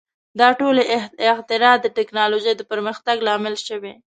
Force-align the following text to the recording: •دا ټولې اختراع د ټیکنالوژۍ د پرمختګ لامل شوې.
•دا 0.39 0.49
ټولې 0.59 0.83
اختراع 1.33 1.75
د 1.81 1.85
ټیکنالوژۍ 1.97 2.53
د 2.57 2.61
پرمختګ 2.71 3.17
لامل 3.27 3.55
شوې. 3.67 3.93